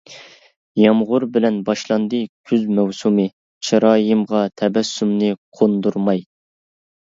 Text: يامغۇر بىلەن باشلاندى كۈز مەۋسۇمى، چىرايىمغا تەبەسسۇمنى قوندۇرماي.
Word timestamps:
يامغۇر 0.83 1.25
بىلەن 1.35 1.59
باشلاندى 1.67 2.21
كۈز 2.51 2.65
مەۋسۇمى، 2.79 3.27
چىرايىمغا 3.69 4.43
تەبەسسۇمنى 4.63 5.33
قوندۇرماي. 5.61 6.27